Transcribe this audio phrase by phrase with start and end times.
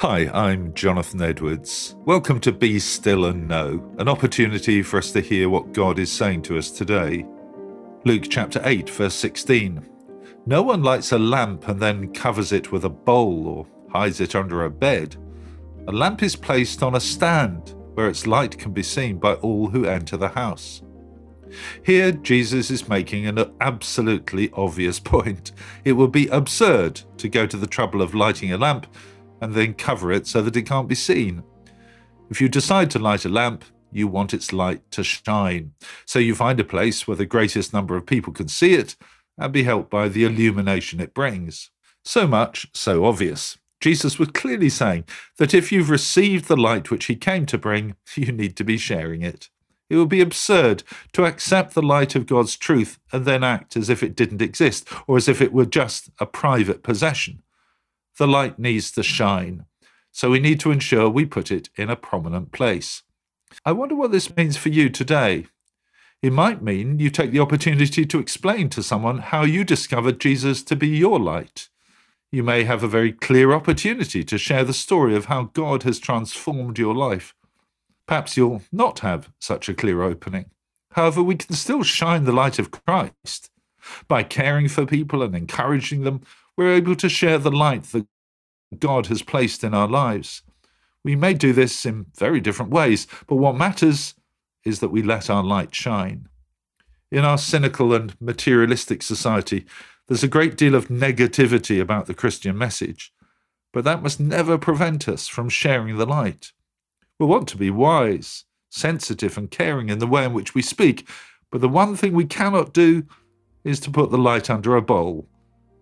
[0.00, 1.96] Hi, I'm Jonathan Edwards.
[2.04, 6.12] Welcome to Be Still and Know, an opportunity for us to hear what God is
[6.12, 7.26] saying to us today.
[8.04, 9.84] Luke chapter 8, verse 16.
[10.46, 14.36] No one lights a lamp and then covers it with a bowl or hides it
[14.36, 15.16] under a bed.
[15.88, 19.66] A lamp is placed on a stand where its light can be seen by all
[19.66, 20.80] who enter the house.
[21.82, 25.50] Here, Jesus is making an absolutely obvious point.
[25.84, 28.86] It would be absurd to go to the trouble of lighting a lamp
[29.40, 31.42] and then cover it so that it can't be seen.
[32.30, 35.72] If you decide to light a lamp, you want its light to shine.
[36.04, 38.96] So you find a place where the greatest number of people can see it
[39.38, 41.70] and be helped by the illumination it brings.
[42.04, 43.58] So much, so obvious.
[43.80, 45.04] Jesus was clearly saying
[45.36, 48.76] that if you've received the light which he came to bring, you need to be
[48.76, 49.48] sharing it.
[49.88, 50.82] It would be absurd
[51.12, 54.86] to accept the light of God's truth and then act as if it didn't exist
[55.06, 57.42] or as if it were just a private possession.
[58.18, 59.64] The light needs to shine,
[60.10, 63.04] so we need to ensure we put it in a prominent place.
[63.64, 65.46] I wonder what this means for you today.
[66.20, 70.64] It might mean you take the opportunity to explain to someone how you discovered Jesus
[70.64, 71.68] to be your light.
[72.32, 76.00] You may have a very clear opportunity to share the story of how God has
[76.00, 77.36] transformed your life.
[78.08, 80.50] Perhaps you'll not have such a clear opening.
[80.92, 83.50] However, we can still shine the light of Christ.
[84.06, 86.22] By caring for people and encouraging them,
[86.56, 88.06] we're able to share the light that
[88.78, 90.42] God has placed in our lives.
[91.04, 94.14] We may do this in very different ways, but what matters
[94.64, 96.28] is that we let our light shine.
[97.10, 99.64] In our cynical and materialistic society,
[100.08, 103.12] there's a great deal of negativity about the Christian message,
[103.72, 106.52] but that must never prevent us from sharing the light.
[107.18, 111.08] We want to be wise, sensitive, and caring in the way in which we speak,
[111.50, 113.04] but the one thing we cannot do
[113.68, 115.26] is to put the light under a bowl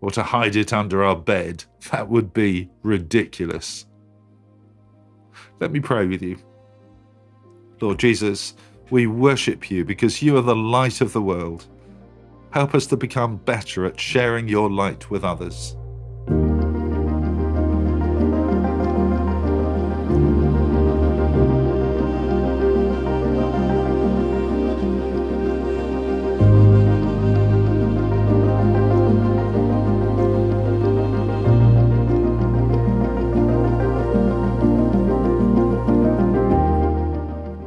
[0.00, 1.64] or to hide it under our bed.
[1.92, 3.86] That would be ridiculous.
[5.60, 6.36] Let me pray with you.
[7.80, 8.54] Lord Jesus,
[8.90, 11.66] we worship you because you are the light of the world.
[12.50, 15.76] Help us to become better at sharing your light with others.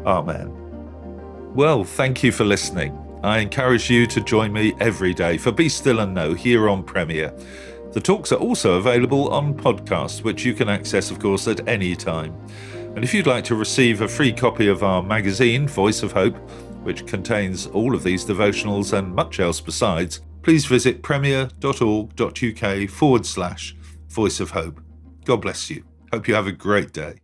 [0.09, 1.53] Amen.
[1.53, 2.97] Well, thank you for listening.
[3.23, 6.83] I encourage you to join me every day for Be Still and Know here on
[6.83, 7.31] Premier.
[7.91, 11.95] The talks are also available on podcast, which you can access, of course, at any
[11.95, 12.35] time.
[12.95, 16.37] And if you'd like to receive a free copy of our magazine, Voice of Hope,
[16.81, 23.75] which contains all of these devotionals and much else besides, please visit premier.org.uk forward slash
[24.07, 24.81] Voice of Hope.
[25.25, 25.83] God bless you.
[26.11, 27.19] Hope you have a great day.